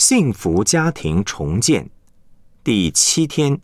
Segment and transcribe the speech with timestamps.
[0.00, 1.90] 幸福家庭重建
[2.64, 3.60] 第七天，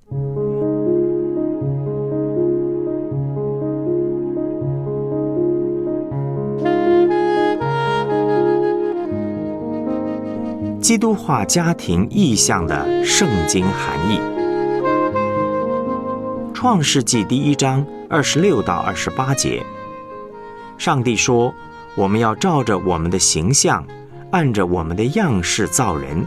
[10.79, 14.21] 基督化家庭意象的圣经含义。
[16.53, 19.65] 创世纪第一章二十六到二十八节，
[20.77, 21.55] 上帝说
[21.97, 23.83] ：“我们要照着我们的形象。”
[24.37, 26.23] 按着我们的样式造人，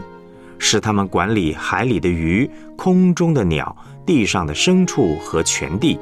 [0.58, 5.96] 使他们管理海里的鱼、空中的鸟、地上的牲畜和全地，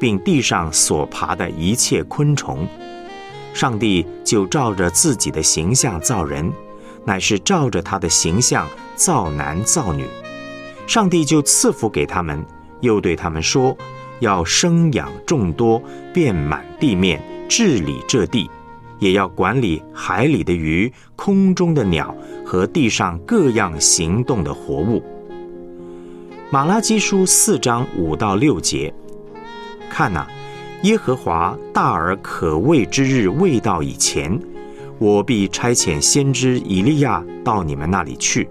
[0.00, 2.66] 并地上所爬的一切昆虫。
[3.52, 6.52] 上帝就照着自己的形象造人，
[7.04, 10.04] 乃是照着他的形象造男造女。
[10.88, 12.44] 上帝就赐福给他们，
[12.80, 13.78] 又对他们说：
[14.18, 15.80] 要生养众多，
[16.12, 18.50] 遍满地面，治理这地。
[18.98, 25.02] 也要管理海里的鱼、空中的鸟和地上各样行动的活物。
[26.50, 28.92] 马拉基书四章五到六节，
[29.90, 30.26] 看呐，
[30.82, 34.38] 耶和华大而可畏之日未到以前，
[34.98, 38.48] 我必差遣先知以利亚到你们那里去，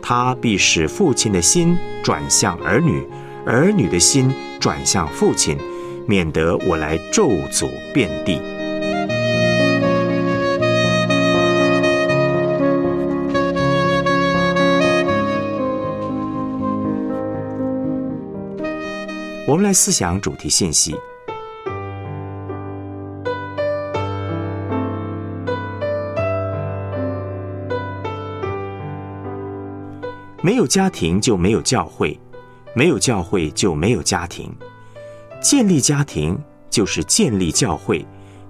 [0.00, 3.02] 他必使父亲的心转向儿女，
[3.44, 5.58] 儿女的心转向父亲，
[6.06, 8.38] 免得我来咒诅遍地。
[19.54, 20.96] 我们来思想主题信息。
[30.42, 32.18] 没有家庭就没有教会，
[32.74, 34.52] 没有教会就没有家庭。
[35.40, 36.36] 建立家庭
[36.68, 38.04] 就是建立教会，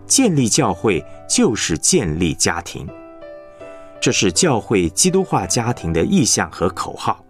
[0.06, 2.88] 建立教会就是建立家庭。
[4.00, 7.22] 这是教会基督化家庭的意向和口号。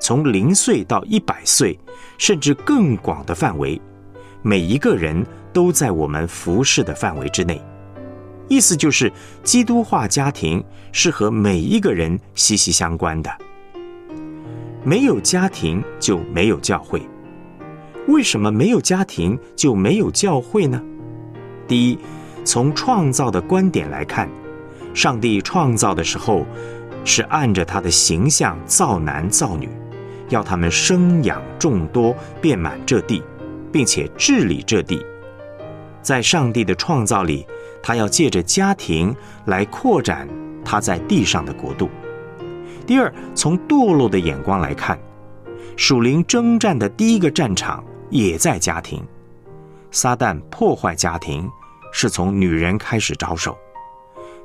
[0.00, 1.78] 从零岁到一百岁，
[2.16, 3.80] 甚至更广的范围，
[4.42, 7.60] 每一个人都在我们服侍的范围之内。
[8.48, 13.30] 意思就是，基督化家庭是和每一个人息息相关的。
[14.84, 17.02] 没有家庭就没有教会。
[18.06, 20.82] 为什么没有家庭就没有教会呢？
[21.66, 21.98] 第一，
[22.42, 24.26] 从创造的观点来看，
[24.94, 26.46] 上帝创造的时候
[27.04, 29.68] 是按着他的形象造男造女。
[30.28, 33.22] 要他们生养众多，遍满这地，
[33.72, 35.04] 并且治理这地。
[36.02, 37.46] 在上帝的创造里，
[37.82, 39.14] 他要借着家庭
[39.46, 40.28] 来扩展
[40.64, 41.88] 他在地上的国度。
[42.86, 44.98] 第二，从堕落的眼光来看，
[45.76, 49.02] 属灵征战的第一个战场也在家庭。
[49.90, 51.48] 撒旦破坏家庭，
[51.92, 53.56] 是从女人开始着手。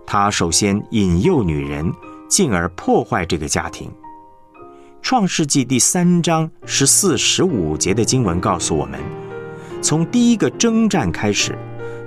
[0.05, 1.89] 他首先引诱女人，
[2.27, 3.89] 进而破坏这个家庭。
[5.03, 8.97] 创世纪第三章十四、十五节的经文告诉我们，
[9.81, 11.57] 从第一个征战开始，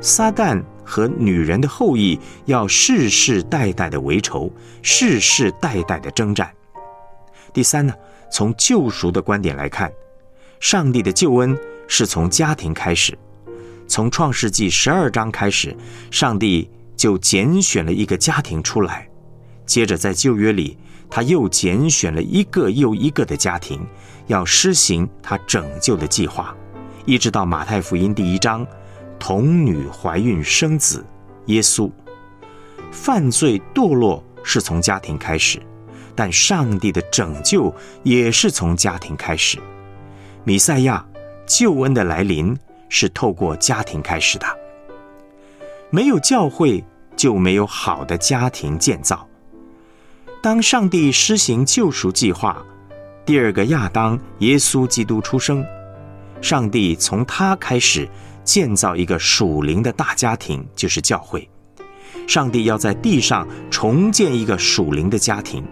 [0.01, 6.51] 撒旦和女人的后裔要世世代代的为仇，世世代代的征战。
[7.53, 7.93] 第三呢，
[8.33, 9.93] 从救赎的观点来看，
[10.59, 11.57] 上帝的救恩
[11.87, 13.17] 是从家庭开始。
[13.87, 15.77] 从创世纪十二章开始，
[16.11, 19.07] 上帝就拣选了一个家庭出来，
[19.67, 20.79] 接着在旧约里。
[21.09, 23.87] 他又拣选了一个又一个的家庭，
[24.27, 26.55] 要施行他拯救的计划，
[27.05, 28.67] 一直到马太福音第一章，
[29.19, 31.05] 童女怀孕生子，
[31.47, 31.91] 耶稣。
[32.91, 35.61] 犯罪堕落是从家庭开始，
[36.15, 39.59] 但上帝的拯救也是从家庭开始。
[40.45, 41.05] 弥赛亚
[41.47, 42.57] 救恩的来临
[42.89, 44.47] 是透过家庭开始的。
[45.91, 46.85] 没有教会，
[47.17, 49.27] 就没有好的家庭建造。
[50.47, 52.65] 当上帝施行救赎计划，
[53.25, 55.67] 第二个亚当耶稣基督出生，
[56.41, 58.09] 上帝从他开始
[58.45, 61.51] 建造一个属灵的大家庭，就是教会。
[62.29, 65.65] 上帝要在地上重建一个属灵的家庭，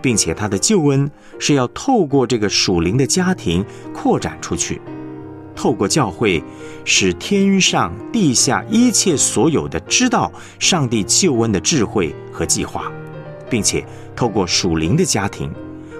[0.00, 1.10] 并且他的救恩
[1.40, 4.80] 是要透过这个属灵的家庭扩展出去，
[5.56, 6.40] 透过教会，
[6.84, 10.30] 使天上地下一切所有的知道
[10.60, 12.88] 上帝救恩的智慧和计划。
[13.52, 13.84] 并且
[14.16, 15.52] 透过属灵的家庭，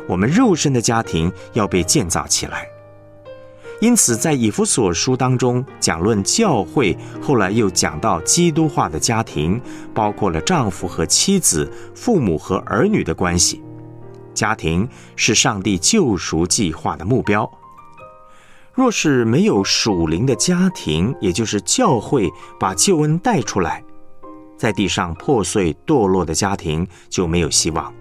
[0.08, 2.66] 我们肉身的家庭要被建造起来。
[3.78, 9.60] 因此，在以弗所书当中讲论教会，后来又讲到基督化的家庭，
[9.92, 13.62] 包括了丈夫和妻子、父母和儿女的关系。
[14.32, 17.46] 家庭是上帝救赎计划的目标。
[18.72, 23.84] 若是没有属灵的家庭，也就是教会把救恩带出来。
[24.56, 27.92] 在地上破碎堕落的家庭就没有希望。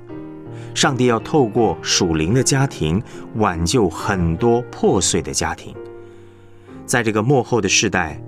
[0.74, 3.02] 上帝要透过属灵的家庭
[3.36, 5.76] 挽救很多破碎的家庭。
[6.86, 8.22] 在这个幕后的时代，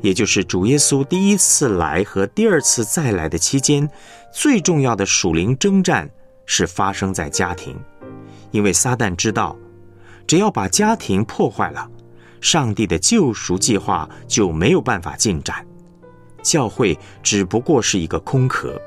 [0.00, 3.88] 也就是主耶稣第一次来和第二次再来的期间，
[4.32, 6.08] 最重要的属灵征战
[6.46, 7.74] 是发生在家庭，
[8.50, 9.56] 因为撒旦知道，
[10.26, 11.88] 只要把家庭破坏了，
[12.40, 15.66] 上帝的救赎计划就没有办法进展，
[16.42, 18.80] 教会只不过是一个空壳。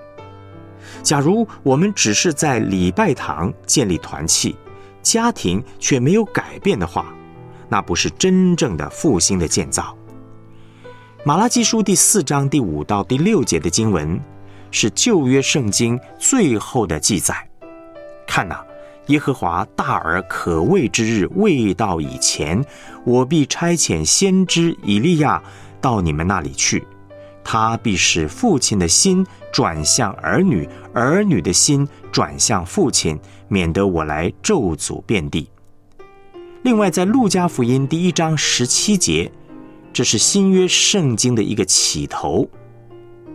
[1.03, 4.55] 假如我们只是在礼拜堂建立团契，
[5.01, 7.13] 家庭却没有改变的话，
[7.69, 9.95] 那不是真正的复兴的建造。
[11.23, 14.19] 马拉基书第四章第五到第六节的经文，
[14.71, 17.35] 是旧约圣经最后的记载。
[18.27, 18.59] 看呐，
[19.07, 22.63] 耶和华大而可畏之日未到以前，
[23.05, 25.41] 我必差遣先知以利亚
[25.79, 26.85] 到你们那里去，
[27.43, 35.49] 他必使父亲的心转向儿女，儿女的心转向父亲，免得我来咒诅遍地。
[36.63, 39.31] 另外，在路加福音第一章十七节，
[39.91, 42.47] 这是新约圣经的一个起头，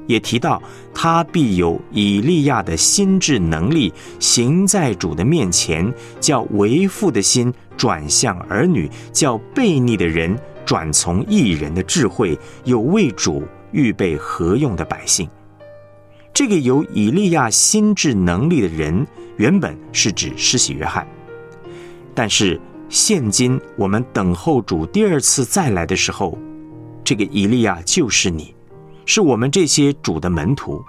[0.06, 0.62] 也提到
[0.94, 15.28] 他必有以利亚的心智能力，行在主的面前，叫为父的心转向儿女，叫悖逆的人转从义人的智慧，有为主预备合用的百姓。
[16.32, 21.06] 这个有以利亚心智能力的人，原本是指施洗约翰，
[22.14, 22.60] 但是。
[22.88, 26.38] 现今我们等候主第二次再来的时候，
[27.02, 28.54] 这个以利亚就是你，
[29.04, 30.80] 是我们这些主的门徒。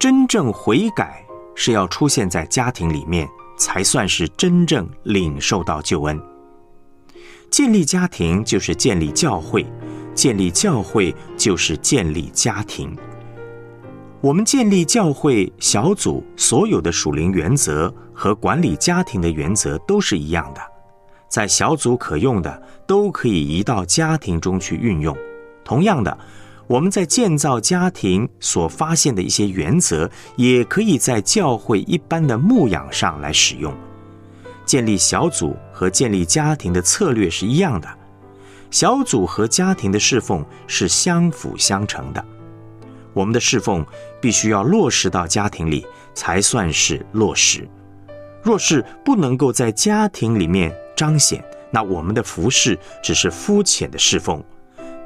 [0.00, 1.24] 真正悔改
[1.54, 6.20] 是要出现在家庭里面，才算是真正领受到救恩。
[7.52, 9.64] 建立家庭就是建立教会，
[10.14, 12.96] 建立教会就是建立家庭。
[14.20, 17.92] 我们建立教会小组所有的属灵原则。
[18.16, 20.60] 和管理家庭的原则都是一样的，
[21.28, 25.16] 在小组可用的都可以移到家庭中去运用。
[25.64, 26.16] 同样的，
[26.68, 33.74] 我们在建造家庭所发现的一些原则，也可以在教会一般的牧养上来使用。
[34.64, 37.88] 建立小组和建立家庭的策略是一样的，
[38.74, 42.24] 小组和家庭的侍奉是相辅相成的。
[43.12, 43.86] 我们的侍奉
[44.20, 47.68] 必须要落实到家庭里，才算是落实。
[48.42, 51.40] 若是不能够在家庭里面彰显，
[51.70, 54.42] 那我们的服饰只是肤浅的侍奉。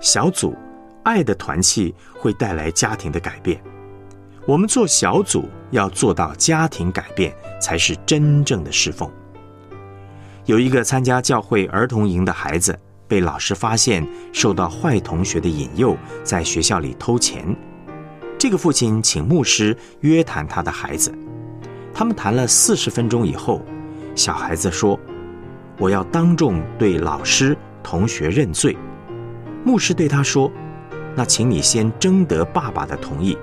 [0.01, 0.57] 小组
[1.03, 3.63] 爱的团契会带来家庭的改变。
[4.47, 9.13] 我们做小组要做到家庭改变，才是真正的侍奉。
[10.47, 12.75] 有一个参加教会儿童营的孩子，
[13.09, 17.57] 被老师发现受到坏同学的引诱，在学校里偷钱。
[18.39, 21.13] 这个父亲请牧师约谈他的孩子。
[21.93, 23.61] 他们谈了四十分钟以后，
[24.15, 24.97] 小孩子说
[25.79, 28.77] ：“我要当众对老师、同学认罪。”
[29.65, 30.49] 牧师对他说
[31.17, 33.37] ：“那请你先征得爸爸的同意，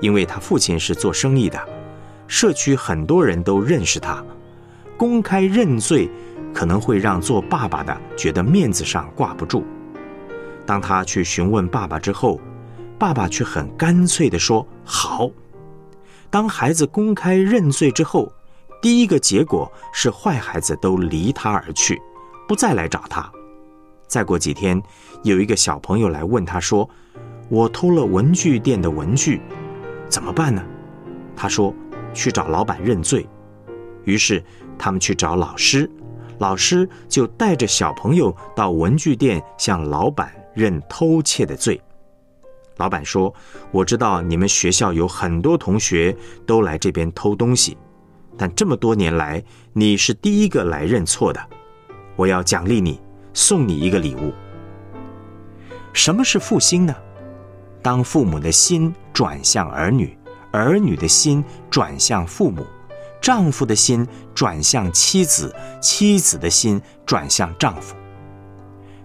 [0.00, 1.60] 因为他父亲是做生意的，
[2.26, 4.24] 社区很多人都认识他。
[4.98, 6.10] 公开认罪
[6.52, 9.64] 可能会让做爸爸的觉得面子上挂不住。”
[10.66, 12.38] 当他去询问爸爸之后，
[12.98, 15.30] 爸爸却很干脆地说：“好。”
[16.28, 18.30] 当孩子公开认罪之后，
[18.82, 21.98] 第一个结果是坏孩子都离他而去，
[22.46, 23.30] 不再来找他。
[24.06, 24.82] 再过几天，
[25.22, 26.88] 有一个小朋友来问他说
[27.48, 29.40] ：“我偷了文具店的文具，
[30.08, 30.62] 怎么办呢？”
[31.34, 31.74] 他说
[32.12, 33.26] ：“去找老板认罪。”
[34.08, 34.42] 于是
[34.78, 35.88] 他们去找老师，
[36.38, 41.78] 老师就带着小朋友到文具店向老板认偷窃的罪。
[42.78, 43.34] 老板说
[43.70, 47.76] ：“我知道你们学校有很多同学都来这边偷东西，
[48.34, 51.40] 但这么多年来你是第一个来认错的。
[52.16, 52.98] 我要奖励你，
[53.34, 54.32] 送你一个礼物。
[55.92, 56.96] 什么是复兴呢？
[57.82, 60.16] 当父母的心转向儿女，
[60.50, 62.64] 儿女的心转向父母，
[63.20, 67.94] 丈夫的心转向妻子，妻子的心转向丈夫。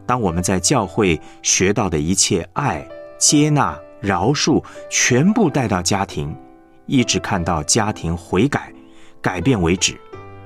[0.06, 2.88] 当我们在教会学到的一切爱。”
[3.20, 6.36] 接纳、饶恕，全部带到家庭，
[6.88, 8.70] 一直看到家庭悔改、
[9.22, 9.98] 改变为止，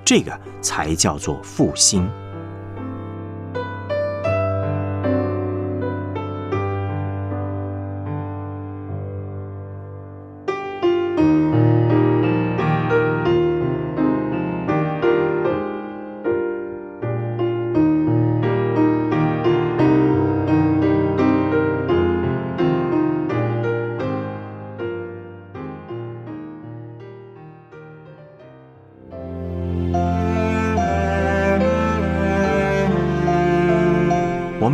[0.05, 2.07] 这个才叫做复兴。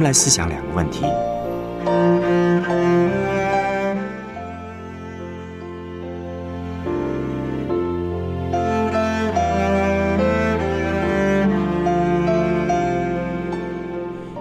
[0.03, 1.05] 来思想两个问题。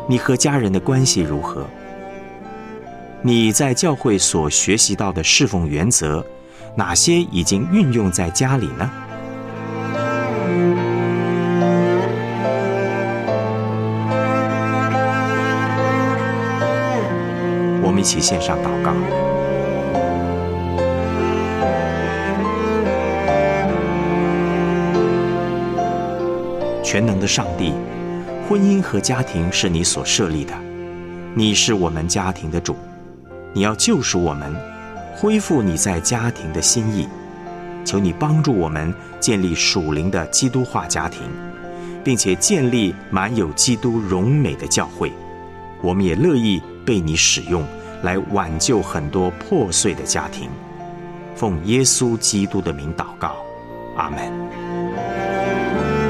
[0.08, 1.64] 你和家人的关系如何？
[3.22, 6.22] 你在教会所学习到的侍奉原则，
[6.76, 8.90] 哪些已经运用在家里呢？
[18.02, 18.92] 一起献上祷告。
[26.82, 27.72] 全能的上帝。
[28.48, 30.52] 婚姻和家庭是你所设立的，
[31.32, 32.74] 你是我们家庭的主，
[33.52, 34.52] 你要救赎我们，
[35.14, 37.08] 恢复你在家庭的心意。
[37.84, 41.20] 求你帮助我们建立属灵的基督化家庭，
[42.02, 45.12] 并且建立满有基督荣美的教会。
[45.80, 47.64] 我们也乐意被你使用
[48.02, 50.50] 来挽救很多破碎的家庭。
[51.34, 53.36] 奉耶稣基督的名祷告
[53.96, 56.01] 阿门。